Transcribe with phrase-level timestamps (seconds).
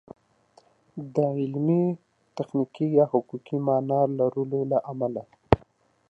[1.13, 1.83] د علمي،
[2.35, 5.23] تخنیکي یا حقوقي مانا لرلو له امله